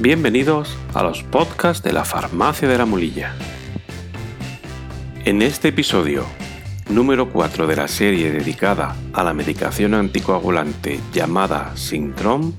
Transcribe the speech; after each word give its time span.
Bienvenidos 0.00 0.74
a 0.94 1.02
los 1.02 1.22
podcasts 1.22 1.84
de 1.84 1.92
la 1.92 2.02
Farmacia 2.02 2.66
de 2.66 2.78
la 2.78 2.86
Mulilla. 2.86 3.34
En 5.26 5.42
este 5.42 5.68
episodio, 5.68 6.24
número 6.88 7.30
4 7.30 7.66
de 7.66 7.76
la 7.76 7.88
serie 7.88 8.32
dedicada 8.32 8.96
a 9.12 9.22
la 9.22 9.34
medicación 9.34 9.92
anticoagulante 9.92 10.98
llamada 11.12 11.76
Sintrom, 11.76 12.54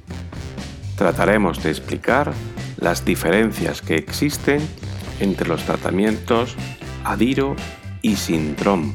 trataremos 0.95 1.63
de 1.63 1.71
explicar 1.71 2.31
las 2.77 3.03
diferencias 3.03 3.81
que 3.81 3.95
existen 3.95 4.61
entre 5.21 5.47
los 5.47 5.63
tratamientos 5.63 6.55
Adiro 7.03 7.55
y 8.03 8.15
Sintrom, 8.15 8.93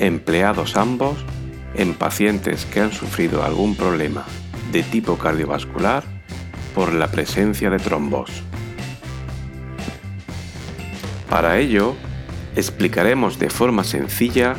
empleados 0.00 0.76
ambos 0.76 1.24
en 1.76 1.94
pacientes 1.94 2.64
que 2.66 2.80
han 2.80 2.92
sufrido 2.92 3.44
algún 3.44 3.76
problema 3.76 4.24
de 4.72 4.82
tipo 4.82 5.16
cardiovascular 5.18 6.14
por 6.74 6.92
la 6.92 7.08
presencia 7.08 7.70
de 7.70 7.78
trombos. 7.78 8.30
Para 11.30 11.58
ello, 11.58 11.94
explicaremos 12.56 13.38
de 13.38 13.50
forma 13.50 13.84
sencilla 13.84 14.56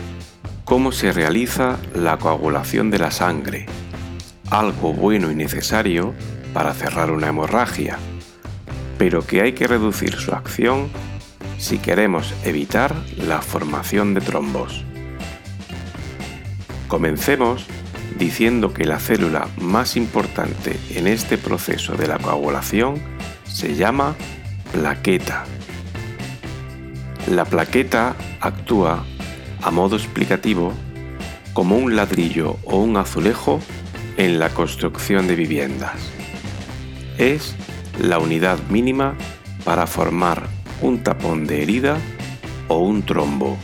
cómo 0.63 0.91
se 0.91 1.11
realiza 1.11 1.77
la 1.93 2.17
coagulación 2.17 2.89
de 2.89 2.99
la 2.99 3.11
sangre, 3.11 3.67
algo 4.49 4.93
bueno 4.93 5.31
y 5.31 5.35
necesario 5.35 6.13
para 6.53 6.73
cerrar 6.73 7.11
una 7.11 7.27
hemorragia, 7.27 7.97
pero 8.97 9.25
que 9.25 9.41
hay 9.41 9.53
que 9.53 9.67
reducir 9.67 10.15
su 10.15 10.33
acción 10.33 10.89
si 11.57 11.77
queremos 11.77 12.33
evitar 12.43 12.95
la 13.17 13.41
formación 13.41 14.13
de 14.13 14.21
trombos. 14.21 14.83
Comencemos 16.87 17.65
diciendo 18.17 18.73
que 18.73 18.85
la 18.85 18.99
célula 18.99 19.47
más 19.57 19.97
importante 19.97 20.79
en 20.91 21.07
este 21.07 21.37
proceso 21.37 21.95
de 21.95 22.07
la 22.07 22.17
coagulación 22.17 22.95
se 23.45 23.75
llama 23.75 24.15
plaqueta. 24.71 25.45
La 27.29 27.45
plaqueta 27.45 28.15
actúa, 28.39 29.03
a 29.61 29.71
modo 29.71 29.95
explicativo, 29.95 30.73
como 31.53 31.77
un 31.77 31.95
ladrillo 31.95 32.57
o 32.65 32.77
un 32.77 32.97
azulejo 32.97 33.61
en 34.17 34.39
la 34.39 34.49
construcción 34.49 35.27
de 35.27 35.35
viviendas. 35.35 35.95
Es 37.17 37.55
la 37.99 38.19
unidad 38.19 38.59
mínima 38.69 39.15
para 39.63 39.87
formar 39.87 40.47
un 40.81 41.01
tapón 41.03 41.47
de 41.47 41.63
herida 41.63 41.97
o 42.67 42.79
un 42.79 43.03
trombo. 43.03 43.57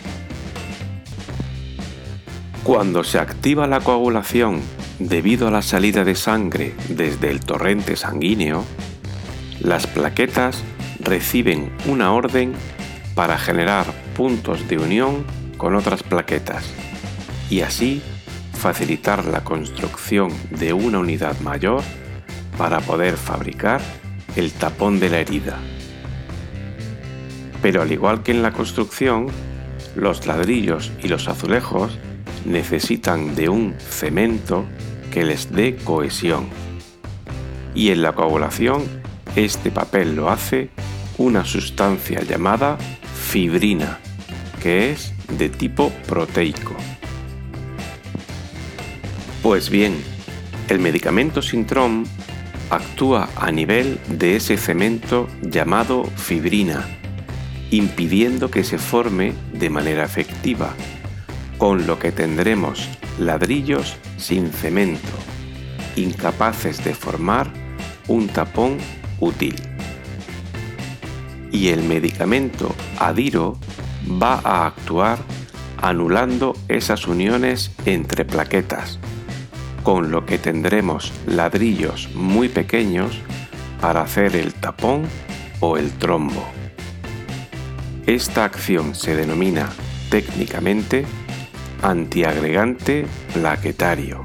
Cuando 2.64 3.04
se 3.04 3.18
activa 3.18 3.66
la 3.66 3.80
coagulación 3.80 4.62
debido 5.00 5.48
a 5.48 5.52
la 5.52 5.64
salida 5.64 6.04
de 6.04 6.14
sangre 6.14 6.76
desde 6.90 7.32
el 7.32 7.40
torrente 7.40 7.96
sanguíneo, 7.96 8.64
las 9.62 9.88
plaquetas 9.88 10.64
reciben 11.00 11.72
una 11.88 12.14
orden 12.14 12.54
para 13.16 13.40
generar 13.40 13.88
puntos 14.16 14.68
de 14.68 14.78
unión 14.78 15.26
con 15.58 15.74
otras 15.74 16.04
plaquetas 16.04 16.72
y 17.50 17.62
así 17.62 18.04
facilitar 18.54 19.26
la 19.26 19.44
construcción 19.44 20.32
de 20.52 20.72
una 20.72 21.00
unidad 21.00 21.40
mayor 21.40 21.82
para 22.60 22.80
poder 22.80 23.18
fabricar 23.18 23.82
el 24.36 24.52
tapón 24.52 25.00
de 25.00 25.10
la 25.10 25.20
herida. 25.20 25.58
Pero 27.64 27.82
al 27.82 27.92
igual 27.92 28.22
que 28.22 28.32
en 28.32 28.44
la 28.44 28.52
construcción, 28.52 29.28
los 29.96 30.28
ladrillos 30.28 30.92
y 31.02 31.08
los 31.08 31.28
azulejos 31.28 31.98
necesitan 32.46 33.36
de 33.36 33.50
un 33.50 33.76
cemento 33.80 34.66
que 35.12 35.24
les 35.24 35.52
dé 35.52 35.76
cohesión. 35.76 36.48
Y 37.76 37.90
en 37.90 38.02
la 38.02 38.14
coagulación, 38.14 38.84
este 39.36 39.72
papel 39.72 40.16
lo 40.16 40.30
hace 40.30 40.70
una 41.18 41.46
sustancia 41.46 42.22
llamada 42.22 42.78
fibrina, 43.14 44.00
que 44.62 44.92
es 44.92 45.14
de 45.38 45.50
tipo 45.50 45.92
proteico. 46.08 46.76
Pues 49.44 49.70
bien, 49.70 49.96
el 50.68 50.80
medicamento 50.80 51.42
Sintrom 51.42 52.06
actúa 52.70 53.30
a 53.36 53.52
nivel 53.52 54.00
de 54.08 54.38
ese 54.38 54.58
cemento 54.58 55.28
llamado 55.42 56.06
fibrina, 56.16 56.88
impidiendo 57.70 58.52
que 58.52 58.64
se 58.64 58.78
forme 58.78 59.34
de 59.54 59.70
manera 59.70 60.06
efectiva 60.06 60.74
con 61.62 61.86
lo 61.86 62.00
que 62.00 62.12
tendremos 62.12 62.90
ladrillos 63.20 63.96
sin 64.18 64.52
cemento, 64.52 65.12
incapaces 65.96 66.84
de 66.84 66.96
formar 66.96 67.54
un 68.08 68.28
tapón 68.30 68.80
útil. 69.20 69.54
Y 71.52 71.68
el 71.68 71.84
medicamento 71.84 72.74
Adiro 72.98 73.60
va 74.20 74.42
a 74.44 74.66
actuar 74.66 75.20
anulando 75.78 76.56
esas 76.68 77.06
uniones 77.06 77.70
entre 77.86 78.26
plaquetas, 78.26 78.98
con 79.84 80.10
lo 80.10 80.26
que 80.26 80.40
tendremos 80.40 81.14
ladrillos 81.28 82.10
muy 82.16 82.50
pequeños 82.50 83.20
para 83.80 84.02
hacer 84.02 84.36
el 84.36 84.56
tapón 84.56 85.04
o 85.60 85.78
el 85.78 85.92
trombo. 85.92 86.44
Esta 88.08 88.46
acción 88.46 88.96
se 88.96 89.16
denomina 89.16 89.70
técnicamente 90.10 91.06
antiagregante 91.82 93.06
plaquetario. 93.34 94.24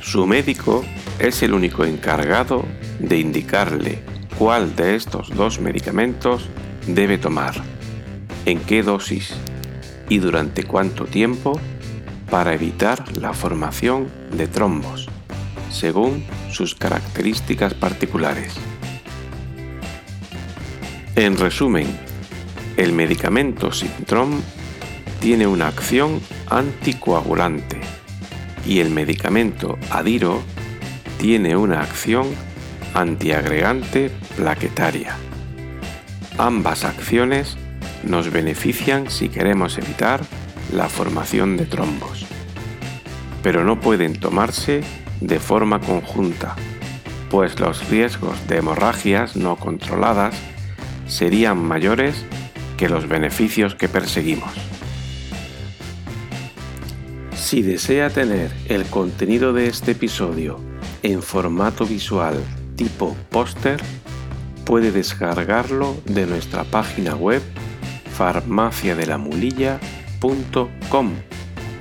Su 0.00 0.26
médico 0.26 0.84
es 1.18 1.42
el 1.42 1.54
único 1.54 1.84
encargado 1.84 2.64
de 2.98 3.18
indicarle 3.18 3.98
cuál 4.38 4.76
de 4.76 4.94
estos 4.94 5.30
dos 5.30 5.60
medicamentos 5.60 6.48
debe 6.86 7.18
tomar, 7.18 7.54
en 8.46 8.60
qué 8.60 8.82
dosis 8.82 9.34
y 10.08 10.18
durante 10.18 10.64
cuánto 10.64 11.06
tiempo 11.06 11.58
para 12.30 12.54
evitar 12.54 13.16
la 13.16 13.32
formación 13.32 14.08
de 14.36 14.46
trombos, 14.46 15.08
según 15.70 16.24
sus 16.50 16.74
características 16.74 17.74
particulares. 17.74 18.54
En 21.16 21.36
resumen, 21.36 21.86
el 22.76 22.92
medicamento 22.92 23.72
Sintrom 23.72 24.40
tiene 25.24 25.46
una 25.46 25.68
acción 25.68 26.20
anticoagulante 26.50 27.80
y 28.66 28.80
el 28.80 28.90
medicamento 28.90 29.78
Adiro 29.88 30.42
tiene 31.18 31.56
una 31.56 31.80
acción 31.80 32.26
antiagregante 32.92 34.10
plaquetaria. 34.36 35.16
Ambas 36.36 36.84
acciones 36.84 37.56
nos 38.02 38.30
benefician 38.30 39.08
si 39.08 39.30
queremos 39.30 39.78
evitar 39.78 40.20
la 40.74 40.90
formación 40.90 41.56
de 41.56 41.64
trombos, 41.64 42.26
pero 43.42 43.64
no 43.64 43.80
pueden 43.80 44.20
tomarse 44.20 44.82
de 45.22 45.40
forma 45.40 45.80
conjunta, 45.80 46.54
pues 47.30 47.58
los 47.60 47.88
riesgos 47.88 48.46
de 48.46 48.58
hemorragias 48.58 49.36
no 49.36 49.56
controladas 49.56 50.34
serían 51.06 51.64
mayores 51.64 52.26
que 52.76 52.90
los 52.90 53.08
beneficios 53.08 53.74
que 53.74 53.88
perseguimos. 53.88 54.73
Si 57.44 57.60
desea 57.60 58.08
tener 58.08 58.50
el 58.70 58.86
contenido 58.86 59.52
de 59.52 59.66
este 59.66 59.90
episodio 59.92 60.58
en 61.02 61.22
formato 61.22 61.84
visual 61.84 62.42
tipo 62.74 63.14
póster, 63.28 63.82
puede 64.64 64.90
descargarlo 64.90 65.94
de 66.06 66.24
nuestra 66.24 66.64
página 66.64 67.14
web 67.14 67.42
farmaciadelamulilla.com 68.16 71.12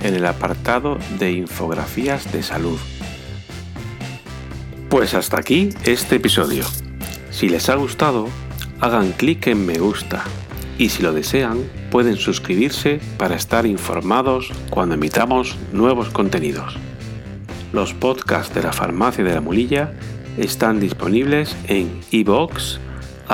en 0.02 0.14
el 0.14 0.26
apartado 0.26 0.98
de 1.18 1.32
infografías 1.32 2.30
de 2.34 2.44
salud. 2.44 2.78
Pues 4.90 5.14
hasta 5.14 5.40
aquí 5.40 5.70
este 5.86 6.18
episodio. 6.18 6.66
Si 7.32 7.48
les 7.48 7.70
ha 7.70 7.76
gustado, 7.76 8.28
hagan 8.82 9.14
clic 9.14 9.48
en 9.48 9.66
me 9.66 9.80
gusta 9.80 10.26
y 10.78 10.90
si 10.90 11.02
lo 11.02 11.14
desean 11.14 11.60
pueden 11.94 12.18
suscribirse 12.18 13.00
para 13.20 13.36
estar 13.36 13.68
informados 13.68 14.50
cuando 14.72 14.96
emitamos 14.96 15.56
nuevos 15.74 16.10
contenidos. 16.10 16.76
Los 17.72 17.94
podcasts 17.94 18.56
de 18.56 18.64
la 18.64 18.74
Farmacia 18.74 19.24
de 19.24 19.32
la 19.32 19.42
Mulilla 19.42 19.94
están 20.40 20.80
disponibles 20.80 21.56
en 21.68 22.02
iBox, 22.10 22.80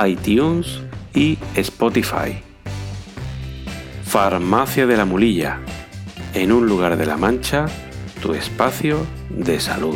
iTunes 0.05 0.81
y 1.13 1.37
Spotify. 1.55 2.43
Farmacia 4.03 4.85
de 4.85 4.97
la 4.97 5.05
Mulilla, 5.05 5.61
en 6.33 6.51
un 6.51 6.67
lugar 6.67 6.97
de 6.97 7.05
la 7.05 7.15
Mancha, 7.15 7.65
tu 8.21 8.33
espacio 8.33 9.05
de 9.29 9.61
salud. 9.61 9.95